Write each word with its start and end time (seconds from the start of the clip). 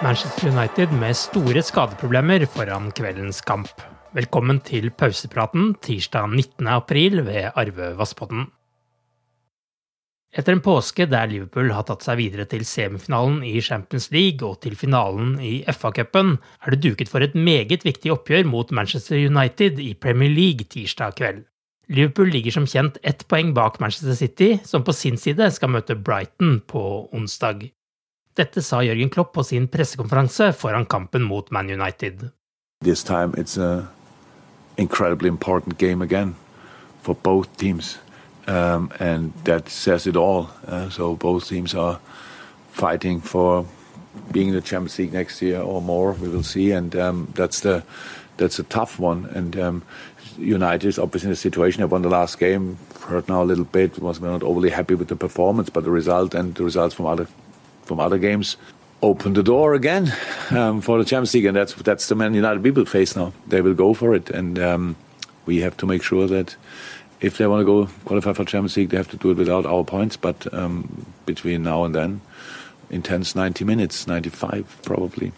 Manchester 0.00 0.48
United 0.48 0.92
med 0.96 1.12
store 1.12 1.60
skadeproblemer 1.60 2.46
foran 2.48 2.86
kveldens 2.96 3.42
kamp. 3.44 3.68
Velkommen 4.16 4.56
til 4.64 4.86
pausepraten 4.96 5.74
tirsdag 5.84 6.30
19. 6.32 6.68
april 6.72 7.20
ved 7.26 7.50
Arve 7.52 7.90
Vassbotn. 7.98 8.46
Etter 10.32 10.54
en 10.56 10.62
påske 10.64 11.04
der 11.04 11.28
Liverpool 11.28 11.68
har 11.76 11.84
tatt 11.84 12.06
seg 12.06 12.16
videre 12.16 12.46
til 12.48 12.64
semifinalen 12.64 13.42
i 13.44 13.60
Champions 13.60 14.08
League 14.14 14.46
og 14.46 14.62
til 14.64 14.78
finalen 14.80 15.34
i 15.36 15.58
FA-cupen, 15.68 16.38
er 16.64 16.72
det 16.72 16.80
duket 16.86 17.12
for 17.12 17.20
et 17.20 17.36
meget 17.36 17.84
viktig 17.84 18.14
oppgjør 18.14 18.48
mot 18.48 18.72
Manchester 18.72 19.20
United 19.20 19.82
i 19.84 19.92
Premier 19.92 20.32
League 20.32 20.64
tirsdag 20.72 21.18
kveld. 21.20 21.42
Liverpool 21.92 22.32
ligger 22.32 22.56
som 22.56 22.70
kjent 22.70 22.96
ett 23.04 23.26
poeng 23.28 23.52
bak 23.52 23.76
Manchester 23.84 24.16
City, 24.16 24.54
som 24.64 24.80
på 24.86 24.96
sin 24.96 25.20
side 25.20 25.50
skal 25.52 25.74
møte 25.76 25.98
Brighton 25.98 26.62
på 26.64 26.86
onsdag. 27.12 27.68
Dette 28.40 28.62
sa 28.62 28.80
Jürgen 28.80 29.10
Klopp 29.12 29.34
på 29.34 29.42
sin 29.44 29.66
pressekonferanse 29.68 30.54
foran 30.56 30.86
kampen 30.88 31.26
mot 31.28 31.50
Man 31.52 31.68
United. 31.68 32.30
This 32.80 33.02
time 33.04 33.34
it's 33.36 33.58
a 33.58 33.90
incredibly 34.78 35.28
important 35.28 35.76
game 35.76 36.00
again 36.00 36.34
for 37.02 37.14
both 37.14 37.54
teams. 37.58 37.98
Um, 38.46 38.90
and 38.98 39.32
that 39.44 39.68
says 39.68 40.06
it 40.06 40.16
all. 40.16 40.48
Uh, 40.66 40.88
so 40.88 41.16
both 41.16 41.48
teams 41.48 41.74
are 41.74 42.00
fighting 42.72 43.20
for 43.20 43.66
being 44.32 44.48
in 44.48 44.54
the 44.54 44.62
Champions 44.62 44.98
League 44.98 45.12
next 45.12 45.42
year 45.42 45.60
or 45.60 45.82
more. 45.82 46.12
We 46.12 46.28
will 46.28 46.42
see, 46.42 46.72
and 46.72 46.96
um, 46.96 47.28
that's 47.34 47.60
the 47.60 47.82
that's 48.38 48.58
a 48.58 48.64
tough 48.64 48.98
one. 48.98 49.26
And 49.34 49.58
um, 49.58 49.82
United 50.38 50.88
is 50.88 50.98
obviously 50.98 51.28
in 51.28 51.32
a 51.32 51.36
situation. 51.36 51.82
They 51.82 51.86
won 51.92 52.02
the 52.02 52.08
last 52.08 52.38
game. 52.38 52.78
hurt 53.10 53.28
now 53.28 53.42
a 53.42 53.44
little 53.44 53.64
bit. 53.64 53.98
Was 53.98 54.20
not 54.20 54.42
overly 54.42 54.70
happy 54.70 54.94
with 54.94 55.08
the 55.08 55.16
performance, 55.16 55.68
but 55.68 55.84
the 55.84 55.90
result 55.90 56.34
and 56.34 56.54
the 56.54 56.64
results 56.64 56.94
from 56.94 57.06
other 57.06 57.26
from 57.90 57.98
other 57.98 58.18
games 58.18 58.56
open 59.02 59.32
the 59.32 59.42
door 59.42 59.74
again 59.74 60.12
um, 60.50 60.80
for 60.80 60.98
the 60.98 61.04
Champions 61.04 61.34
League, 61.34 61.48
and 61.48 61.56
that's 61.56 61.74
that's 61.74 62.06
the 62.06 62.14
Man 62.14 62.34
United 62.34 62.62
people 62.62 62.84
face 62.84 63.16
now. 63.16 63.32
They 63.48 63.62
will 63.62 63.74
go 63.74 63.94
for 63.94 64.14
it, 64.14 64.30
and 64.30 64.58
um, 64.58 64.96
we 65.46 65.62
have 65.62 65.76
to 65.76 65.86
make 65.86 66.02
sure 66.02 66.28
that 66.28 66.56
if 67.20 67.36
they 67.36 67.46
want 67.46 67.60
to 67.60 67.64
go 67.64 67.88
qualify 68.04 68.32
for 68.32 68.44
Champions 68.44 68.76
League, 68.76 68.90
they 68.90 68.96
have 68.96 69.10
to 69.10 69.16
do 69.16 69.30
it 69.30 69.38
without 69.38 69.66
our 69.66 69.84
points. 69.84 70.16
But 70.16 70.46
um, 70.52 71.06
between 71.26 71.62
now 71.62 71.84
and 71.84 71.94
then, 71.94 72.20
intense 72.90 73.34
90 73.34 73.64
minutes, 73.64 74.06
95 74.06 74.64
probably. 74.82 75.32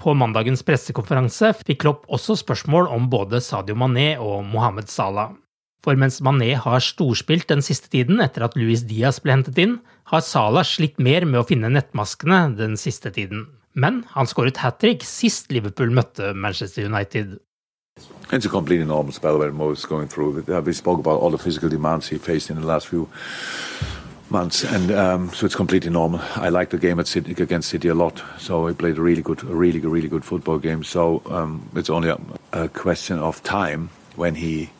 På 0.00 0.14
mandagens 0.14 0.62
pressekonferanse 0.62 1.52
fikk 1.52 1.82
Klopp 1.82 2.06
også 2.08 2.38
spørsmål 2.40 2.86
om 2.88 3.10
både 3.10 3.40
Sadio 3.40 3.74
Mané 3.76 4.14
og 4.16 4.44
Mohammed 4.44 4.88
Salah. 4.88 5.34
For 5.80 5.96
mens 5.96 6.20
Mané 6.20 6.52
har 6.60 6.82
storspilt 6.84 7.48
den 7.48 7.62
siste 7.64 7.88
tiden 7.88 8.20
etter 8.20 8.44
at 8.44 8.56
Luis 8.58 8.82
Diaz 8.84 9.20
ble 9.24 9.32
hentet 9.32 9.58
inn, 9.62 9.78
har 10.12 10.24
Salah 10.26 10.66
slitt 10.66 10.98
mer 11.00 11.24
med 11.24 11.40
å 11.40 11.46
finne 11.48 11.70
nettmaskene 11.72 12.50
den 12.58 12.76
siste 12.80 13.12
tiden. 13.14 13.46
Men 13.72 14.02
han 14.12 14.28
skåret 14.28 14.60
hat 14.60 14.80
trick 14.82 15.06
sist 15.06 15.52
Liverpool 15.54 15.94
møtte 15.94 16.34
Manchester 16.34 16.84
United. 16.84 17.38
It's 18.32 18.46
a 18.46 18.48
completely 18.48 18.84
normal 18.84 19.12
spell 19.12 19.38
where 19.38 19.52
Mo 19.52 19.70
is 19.72 19.86
going 19.86 20.08
through. 20.08 20.42
We 20.64 20.72
spoke 20.72 21.00
about 21.00 21.20
all 21.20 21.30
the 21.30 21.38
physical 21.38 21.68
demands 21.68 22.08
he 22.08 22.18
faced 22.18 22.50
in 22.50 22.60
the 22.60 22.66
last 22.66 22.88
few 22.88 23.08
months, 24.28 24.64
and 24.64 24.90
um, 24.92 25.30
so 25.32 25.46
it's 25.46 25.56
completely 25.56 25.90
normal. 25.90 26.20
I 26.36 26.48
like 26.48 26.70
the 26.70 26.78
game 26.78 27.00
at 27.00 27.08
City, 27.08 27.32
against 27.42 27.68
City 27.68 27.88
a 27.88 27.94
lot, 27.94 28.22
so 28.38 28.66
he 28.66 28.74
played 28.74 28.98
a 28.98 29.02
really 29.02 29.22
good, 29.22 29.42
a 29.42 29.54
really, 29.54 29.80
really 29.80 30.08
good 30.08 30.24
football 30.24 30.58
game. 30.58 30.84
So 30.84 31.22
um, 31.30 31.68
it's 31.74 31.90
only 31.90 32.10
a, 32.10 32.18
a 32.52 32.68
question 32.68 33.18
of 33.18 33.42
time 33.42 33.90
when 34.14 34.36
he 34.36 34.70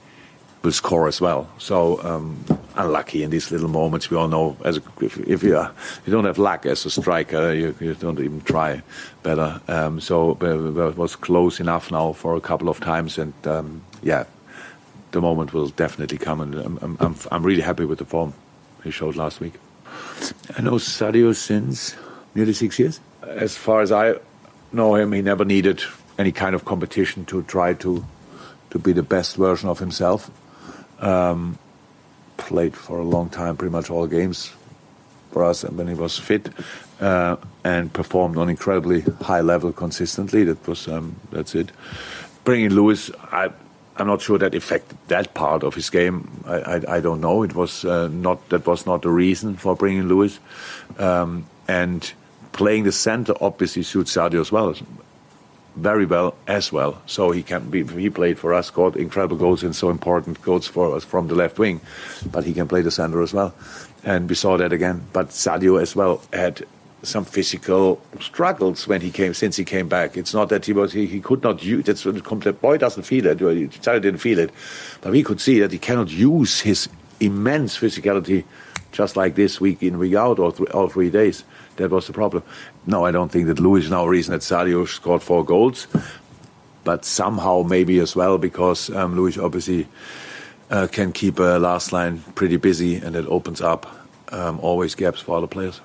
will 0.62 0.72
score 0.72 1.08
as 1.08 1.20
well. 1.20 1.48
So 1.58 2.02
um, 2.02 2.44
unlucky 2.76 3.22
in 3.22 3.30
these 3.30 3.50
little 3.50 3.68
moments. 3.68 4.10
We 4.10 4.16
all 4.16 4.28
know 4.28 4.56
as 4.64 4.76
a, 4.76 4.82
if, 5.00 5.18
if 5.18 5.42
you, 5.42 5.56
are, 5.56 5.72
you 6.06 6.12
don't 6.12 6.24
have 6.24 6.38
luck 6.38 6.66
as 6.66 6.84
a 6.84 6.90
striker, 6.90 7.52
you, 7.52 7.74
you 7.80 7.94
don't 7.94 8.20
even 8.20 8.40
try 8.42 8.82
better. 9.22 9.60
Um, 9.68 10.00
so 10.00 10.32
it 10.40 10.96
was 10.96 11.16
close 11.16 11.60
enough 11.60 11.90
now 11.90 12.12
for 12.12 12.36
a 12.36 12.40
couple 12.40 12.68
of 12.68 12.80
times, 12.80 13.18
and 13.18 13.32
um, 13.46 13.82
yeah, 14.02 14.24
the 15.12 15.20
moment 15.20 15.52
will 15.52 15.68
definitely 15.68 16.18
come. 16.18 16.40
And 16.40 16.54
I'm, 16.54 16.96
I'm, 17.00 17.16
I'm 17.30 17.42
really 17.42 17.62
happy 17.62 17.84
with 17.84 17.98
the 17.98 18.04
form 18.04 18.34
he 18.84 18.90
showed 18.90 19.16
last 19.16 19.40
week. 19.40 19.54
I 20.56 20.62
know 20.62 20.72
Sadio 20.72 21.34
since 21.34 21.96
nearly 22.34 22.52
six 22.52 22.78
years. 22.78 23.00
As 23.22 23.56
far 23.56 23.80
as 23.80 23.92
I 23.92 24.16
know 24.72 24.94
him, 24.94 25.12
he 25.12 25.22
never 25.22 25.44
needed 25.44 25.82
any 26.18 26.32
kind 26.32 26.54
of 26.54 26.64
competition 26.64 27.24
to 27.26 27.42
try 27.44 27.74
to 27.74 28.04
to 28.70 28.78
be 28.78 28.92
the 28.92 29.02
best 29.02 29.36
version 29.36 29.68
of 29.68 29.80
himself. 29.80 30.30
Um, 31.00 31.58
played 32.36 32.74
for 32.74 32.98
a 32.98 33.04
long 33.04 33.28
time, 33.28 33.56
pretty 33.56 33.72
much 33.72 33.90
all 33.90 34.06
games 34.06 34.52
for 35.30 35.44
us, 35.44 35.64
and 35.64 35.76
when 35.76 35.88
he 35.88 35.94
was 35.94 36.18
fit, 36.18 36.48
uh, 37.00 37.36
and 37.64 37.92
performed 37.92 38.36
on 38.36 38.48
incredibly 38.48 39.02
high 39.22 39.40
level 39.40 39.72
consistently. 39.72 40.44
That 40.44 40.66
was 40.66 40.88
um, 40.88 41.16
that's 41.30 41.54
it. 41.54 41.70
Bringing 42.44 42.70
Luis, 42.70 43.10
I. 43.32 43.50
I'm 43.96 44.06
not 44.06 44.22
sure 44.22 44.38
that 44.38 44.54
affected 44.54 44.96
that 45.08 45.34
part 45.34 45.62
of 45.62 45.74
his 45.74 45.90
game. 45.90 46.42
I, 46.46 46.54
I, 46.54 46.96
I 46.96 47.00
don't 47.00 47.20
know. 47.20 47.42
It 47.42 47.54
was 47.54 47.84
uh, 47.84 48.08
not 48.08 48.48
that 48.48 48.66
was 48.66 48.86
not 48.86 49.02
the 49.02 49.10
reason 49.10 49.56
for 49.56 49.76
bringing 49.76 50.08
Luis, 50.08 50.38
um, 50.98 51.44
and 51.68 52.10
playing 52.52 52.84
the 52.84 52.92
center 52.92 53.34
obviously 53.42 53.82
suits 53.82 54.16
Sadio 54.16 54.40
as 54.40 54.50
well 54.50 54.74
very 55.76 56.06
well 56.06 56.34
as 56.46 56.72
well. 56.72 57.00
So 57.06 57.30
he 57.30 57.42
can 57.42 57.70
be, 57.70 57.84
he 57.84 58.10
played 58.10 58.38
for 58.38 58.54
us, 58.54 58.66
scored 58.66 58.96
incredible 58.96 59.36
goals 59.36 59.62
and 59.62 59.74
so 59.74 59.90
important 59.90 60.42
goals 60.42 60.66
for 60.66 60.94
us 60.94 61.04
from 61.04 61.28
the 61.28 61.34
left 61.34 61.58
wing, 61.58 61.80
but 62.30 62.44
he 62.44 62.52
can 62.52 62.68
play 62.68 62.82
the 62.82 62.90
center 62.90 63.22
as 63.22 63.32
well, 63.32 63.54
and 64.04 64.28
we 64.28 64.34
saw 64.34 64.56
that 64.56 64.72
again. 64.72 65.02
But 65.12 65.28
Sadio 65.28 65.80
as 65.80 65.94
well 65.94 66.22
had 66.32 66.64
some 67.02 67.24
physical 67.24 68.00
struggles 68.20 68.86
when 68.86 69.00
he 69.00 69.10
came 69.10 69.32
since 69.32 69.56
he 69.56 69.64
came 69.64 69.88
back. 69.88 70.16
It's 70.16 70.34
not 70.34 70.50
that 70.50 70.66
he 70.66 70.72
was 70.72 70.92
he, 70.92 71.06
he 71.06 71.20
could 71.20 71.42
not 71.42 71.62
use. 71.62 71.84
That's 71.84 72.02
the 72.02 72.20
complete 72.20 72.60
boy 72.60 72.76
doesn't 72.76 73.04
feel 73.04 73.26
it. 73.26 73.38
Sadio 73.38 74.02
didn't 74.02 74.18
feel 74.18 74.38
it, 74.38 74.50
but 75.00 75.12
we 75.12 75.22
could 75.22 75.40
see 75.40 75.60
that 75.60 75.72
he 75.72 75.78
cannot 75.78 76.10
use 76.10 76.60
his 76.60 76.88
immense 77.20 77.78
physicality 77.78 78.44
just 78.92 79.16
like 79.16 79.34
this 79.34 79.60
week 79.60 79.82
in 79.82 79.98
week 79.98 80.14
out 80.14 80.38
or 80.38 80.52
three, 80.52 80.66
all 80.68 80.88
three 80.88 81.10
days. 81.10 81.44
That 81.76 81.90
was 81.90 82.06
the 82.06 82.12
problem. 82.12 82.42
No, 82.86 83.04
I 83.04 83.10
don't 83.10 83.30
think 83.30 83.46
that 83.46 83.60
Louis 83.60 83.88
now 83.90 84.06
reason 84.06 84.32
that 84.32 84.42
Sadio 84.42 84.86
scored 84.86 85.22
four 85.22 85.44
goals, 85.44 85.86
but 86.84 87.04
somehow 87.04 87.62
maybe 87.62 87.98
as 88.00 88.16
well 88.16 88.38
because 88.38 88.90
um, 88.90 89.16
Louis 89.16 89.38
obviously 89.38 89.86
uh, 90.70 90.86
can 90.86 91.12
keep 91.12 91.38
a 91.38 91.58
last 91.58 91.92
line 91.92 92.22
pretty 92.34 92.56
busy, 92.56 92.96
and 92.96 93.16
it 93.16 93.26
opens 93.26 93.60
up 93.60 93.86
um, 94.32 94.60
always 94.60 94.94
gaps 94.94 95.20
for 95.20 95.36
other 95.36 95.46
players. 95.46 95.80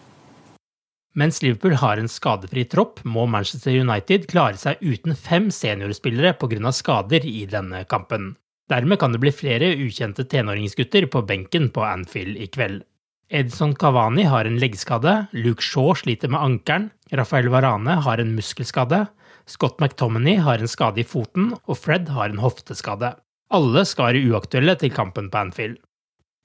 Mens 1.16 1.42
Liverpool 1.42 1.78
har 1.80 1.98
en 1.98 2.10
skadefri 2.12 2.66
tropp, 2.68 3.00
må 3.08 3.24
Manchester 3.26 3.72
United 3.72 4.26
klare 4.28 4.60
seg 4.60 4.82
uten 4.84 5.16
fem 5.16 5.48
seniorspillere 5.48 6.34
pga. 6.36 6.72
skader 6.76 7.24
i 7.26 7.46
denne 7.48 7.86
kampen. 7.88 8.36
Dermed 8.70 9.00
kan 9.00 9.14
det 9.14 9.22
bli 9.24 9.32
flere 9.32 9.70
ukjente 9.78 10.26
tenåringsgutter 10.26 11.06
på 11.06 11.22
benken 11.22 11.70
på 11.70 11.86
Anfield 11.86 12.38
i 12.38 12.48
kveld. 12.48 12.84
Edson 13.30 13.76
Cavani 13.76 14.24
har 14.24 14.46
en 14.46 14.60
leggskade, 14.62 15.26
Luke 15.34 15.64
Shaw 15.64 15.96
sliter 15.98 16.30
med 16.30 16.42
ankelen, 16.42 16.90
Rafael 17.12 17.50
Varane 17.50 17.98
har 18.06 18.22
en 18.22 18.36
muskelskade, 18.36 19.06
Scott 19.46 19.80
McTominay 19.80 20.36
har 20.36 20.62
en 20.62 20.70
skade 20.70 21.02
i 21.02 21.08
foten, 21.08 21.54
og 21.66 21.78
Fred 21.78 22.10
har 22.14 22.30
en 22.30 22.42
hofteskade. 22.42 23.16
Alle 23.54 23.86
skal 23.86 24.12
være 24.12 24.30
uaktuelle 24.30 24.76
til 24.78 24.94
kampen 24.94 25.32
på 25.34 25.42
Anfield. 25.42 25.80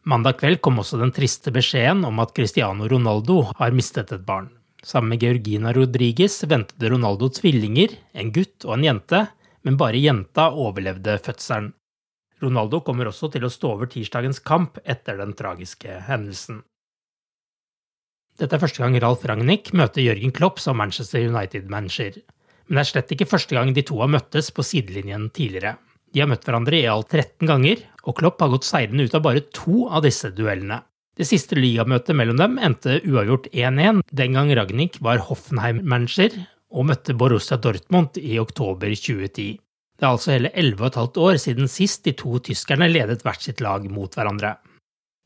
Mandag 0.08 0.38
kveld 0.40 0.60
kom 0.64 0.80
også 0.80 0.96
den 1.00 1.12
triste 1.12 1.52
beskjeden 1.52 2.06
om 2.08 2.20
at 2.24 2.32
Cristiano 2.36 2.88
Ronaldo 2.88 3.42
har 3.58 3.76
mistet 3.76 4.12
et 4.16 4.24
barn. 4.24 4.48
Sammen 4.82 5.12
med 5.12 5.20
Georgina 5.20 5.74
Rodriguez 5.76 6.38
ventet 6.48 6.88
Ronaldo 6.88 7.28
tvillinger, 7.28 7.92
en 8.16 8.32
gutt 8.32 8.64
og 8.64 8.78
en 8.78 8.86
jente, 8.88 9.26
men 9.64 9.76
bare 9.76 10.00
jenta 10.00 10.48
overlevde 10.56 11.18
fødselen. 11.20 11.74
Ronaldo 12.40 12.80
kommer 12.80 13.10
også 13.10 13.28
til 13.34 13.44
å 13.44 13.52
stå 13.52 13.74
over 13.74 13.90
tirsdagens 13.92 14.40
kamp 14.40 14.80
etter 14.88 15.20
den 15.20 15.36
tragiske 15.36 16.00
hendelsen. 16.08 16.62
Dette 18.40 18.56
er 18.56 18.62
første 18.62 18.80
gang 18.80 18.94
Ralf 19.02 19.24
Ragnhild 19.28 19.74
møter 19.76 20.00
Jørgen 20.00 20.30
Klopp 20.32 20.62
som 20.64 20.78
Manchester 20.80 21.20
United-manager. 21.28 22.14
Men 22.70 22.78
det 22.78 22.82
er 22.82 22.88
slett 22.88 23.10
ikke 23.12 23.28
første 23.28 23.56
gang 23.56 23.74
de 23.76 23.82
to 23.84 23.98
har 24.00 24.08
møttes 24.08 24.48
på 24.56 24.64
sidelinjen 24.64 25.26
tidligere. 25.36 25.74
De 26.14 26.22
har 26.22 26.30
møtt 26.30 26.46
hverandre 26.48 26.78
i 26.78 26.86
alt 26.88 27.12
13 27.12 27.50
ganger, 27.50 27.82
og 28.08 28.16
Klopp 28.16 28.40
har 28.40 28.52
gått 28.54 28.64
seirende 28.64 29.04
ut 29.04 29.16
av 29.18 29.26
bare 29.26 29.44
to 29.52 29.84
av 29.92 30.06
disse 30.06 30.30
duellene. 30.32 30.80
Det 31.20 31.26
siste 31.28 31.58
ligamøtet 31.58 32.16
mellom 32.16 32.40
dem 32.40 32.56
endte 32.64 32.96
uavgjort 33.04 33.50
1-1, 33.52 34.00
den 34.08 34.38
gang 34.38 34.54
Ragnhild 34.56 34.96
var 35.04 35.20
Hoffenheim-manager 35.28 36.38
og 36.72 36.88
møtte 36.88 37.18
Borussia 37.20 37.60
Dortmund 37.60 38.16
i 38.16 38.38
oktober 38.40 38.88
2010. 38.88 39.60
Det 40.00 40.06
er 40.06 40.14
altså 40.14 40.32
hele 40.32 40.54
11,5 40.56 41.20
år 41.20 41.36
siden 41.44 41.68
sist 41.68 42.06
de 42.08 42.16
to 42.16 42.40
tyskerne 42.40 42.88
ledet 42.88 43.20
hvert 43.26 43.44
sitt 43.44 43.60
lag 43.60 43.84
mot 43.92 44.16
hverandre. 44.16 44.56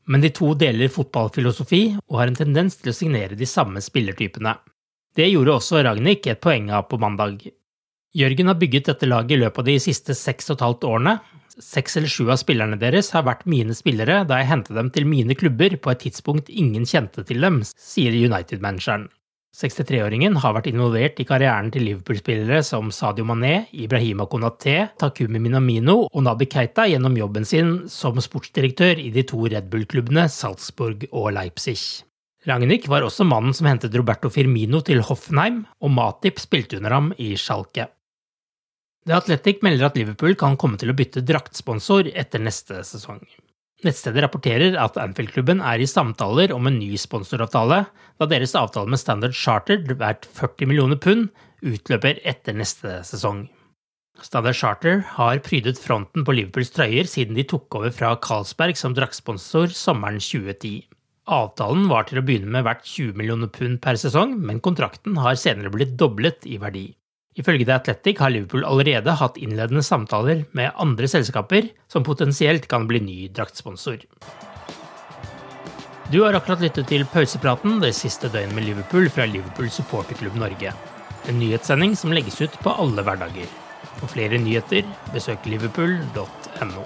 Men 0.05 0.21
de 0.21 0.29
to 0.29 0.53
deler 0.53 0.91
fotballfilosofi 0.93 1.83
og 1.97 2.19
har 2.19 2.29
en 2.29 2.37
tendens 2.37 2.77
til 2.77 2.91
å 2.91 2.95
signere 2.95 3.37
de 3.37 3.47
samme 3.49 3.81
spillertypene. 3.81 4.53
Det 5.15 5.29
gjorde 5.31 5.55
også 5.55 5.81
Ragnhild 5.85 6.27
et 6.27 6.41
poeng 6.43 6.69
av 6.75 6.89
på 6.91 6.99
mandag. 7.01 7.39
Jørgen 8.15 8.51
har 8.51 8.59
bygget 8.59 8.91
dette 8.91 9.07
laget 9.09 9.35
i 9.35 9.41
løpet 9.41 9.63
av 9.63 9.67
de 9.67 9.79
siste 9.81 10.15
seks 10.15 10.51
og 10.51 10.57
et 10.57 10.65
halvt 10.67 10.87
årene. 10.87 11.17
Seks 11.55 11.97
eller 11.97 12.11
sju 12.11 12.29
av 12.29 12.39
spillerne 12.39 12.77
deres 12.79 13.13
har 13.15 13.25
vært 13.27 13.45
mine 13.49 13.75
spillere 13.75 14.21
da 14.27 14.41
jeg 14.41 14.51
hentet 14.51 14.75
dem 14.75 14.91
til 14.91 15.07
mine 15.07 15.35
klubber 15.39 15.77
på 15.79 15.91
et 15.91 16.03
tidspunkt 16.03 16.51
ingen 16.51 16.87
kjente 16.87 17.23
til 17.27 17.43
dem, 17.43 17.61
sier 17.63 18.15
United-manageren. 18.15 19.07
63-åringen 19.55 20.35
har 20.43 20.55
vært 20.57 20.67
involvert 20.67 21.19
i 21.21 21.25
karrieren 21.27 21.69
til 21.71 21.85
Liverpool-spillere 21.87 22.59
som 22.67 22.89
Sadio 22.91 23.23
Mané, 23.27 23.69
Ibrahima 23.71 24.25
Konaté, 24.27 24.89
Takumi 24.99 25.39
Minamino 25.39 26.01
og 26.09 26.25
Nabi 26.25 26.49
Keita 26.51 26.89
gjennom 26.91 27.15
jobben 27.15 27.47
sin 27.47 27.75
som 27.91 28.19
sportsdirektør 28.19 28.99
i 28.99 29.13
de 29.15 29.23
to 29.27 29.45
Red 29.47 29.69
Bull-klubbene 29.71 30.27
Salzburg 30.31 31.07
og 31.13 31.31
Leipzig. 31.37 31.77
Ragnhild 32.45 32.89
var 32.91 33.07
også 33.07 33.25
mannen 33.25 33.55
som 33.57 33.71
hentet 33.71 33.95
Roberto 33.95 34.29
Firmino 34.29 34.83
til 34.85 34.99
Hoffenheim, 35.07 35.63
og 35.81 35.93
Matip 35.95 36.43
spilte 36.43 36.77
under 36.81 36.93
ham 36.93 37.09
i 37.17 37.31
Schalke. 37.39 37.87
The 39.05 39.15
Athletic 39.15 39.63
melder 39.65 39.87
at 39.87 39.97
Liverpool 39.97 40.35
kan 40.37 40.57
komme 40.59 40.77
til 40.81 40.91
å 40.91 40.97
bytte 40.97 41.23
draktsponsor 41.25 42.11
etter 42.11 42.43
neste 42.43 42.83
sesong. 42.85 43.23
Nettstedet 43.85 44.23
rapporterer 44.23 44.75
at 44.81 44.95
Anfield-klubben 44.97 45.59
er 45.61 45.81
i 45.81 45.85
samtaler 45.85 46.49
om 46.55 46.65
en 46.65 46.79
ny 46.79 46.95
sponsoravtale, 46.97 47.83
da 48.17 48.27
deres 48.31 48.55
avtale 48.57 48.89
med 48.89 48.97
Standard 48.97 49.35
Charter, 49.37 49.83
verdt 49.99 50.25
40 50.25 50.71
millioner 50.71 50.97
pund, 50.97 51.27
utløper 51.61 52.17
etter 52.25 52.57
neste 52.57 53.03
sesong. 53.05 53.45
Standard 54.25 54.57
Charter 54.57 55.03
har 55.19 55.43
prydet 55.45 55.77
fronten 55.77 56.25
på 56.25 56.33
Liverpools 56.33 56.73
trøyer 56.73 57.05
siden 57.09 57.37
de 57.37 57.45
tok 57.45 57.77
over 57.77 57.93
fra 57.93 58.15
Carlsberg 58.25 58.79
som 58.79 58.95
draktsponsor 58.97 59.75
sommeren 59.75 60.17
2010. 60.23 60.87
Avtalen 61.35 61.85
var 61.91 62.07
til 62.09 62.21
å 62.21 62.25
begynne 62.25 62.53
med 62.53 62.65
verdt 62.65 62.85
20 62.87 63.17
millioner 63.19 63.51
pund 63.53 63.81
per 63.85 63.99
sesong, 64.01 64.37
men 64.41 64.63
kontrakten 64.65 65.17
har 65.21 65.37
senere 65.37 65.73
blitt 65.73 65.97
doblet 65.99 66.47
i 66.49 66.57
verdi. 66.61 66.87
Ifølge 67.35 67.65
The 67.67 67.75
Athletic 67.75 68.19
har 68.23 68.31
Liverpool 68.31 68.63
allerede 68.63 69.15
hatt 69.19 69.37
innledende 69.37 69.83
samtaler 69.83 70.45
med 70.55 70.71
andre 70.79 71.07
selskaper 71.11 71.67
som 71.91 72.05
potensielt 72.07 72.69
kan 72.71 72.87
bli 72.87 73.01
ny 73.03 73.17
draktsponsor. 73.35 74.05
Du 76.13 76.21
har 76.21 76.37
akkurat 76.37 76.61
lyttet 76.63 76.87
til 76.87 77.03
pausepraten 77.11 77.81
det 77.81 77.91
siste 77.97 78.29
døgnet 78.31 78.55
med 78.55 78.67
Liverpool 78.69 79.09
fra 79.11 79.25
Liverpool 79.27 79.71
supporterklubb 79.73 80.37
Norge. 80.39 80.71
En 81.27 81.39
nyhetssending 81.41 81.95
som 81.97 82.13
legges 82.13 82.37
ut 82.39 82.55
på 82.61 82.71
alle 82.71 83.03
hverdager. 83.03 83.49
For 83.97 84.11
flere 84.11 84.39
nyheter, 84.39 84.85
besøk 85.15 85.49
liverpool.no. 85.49 86.85